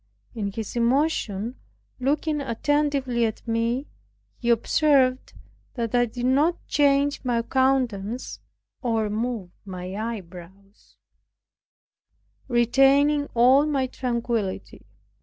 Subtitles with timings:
[0.33, 1.57] In his emotion
[1.99, 3.85] looking attentively at me,
[4.39, 5.33] he observed
[5.75, 8.39] that I did not change my countenance,
[8.81, 10.97] or move my eyebrows,
[12.47, 14.87] retaining all my tranquillity.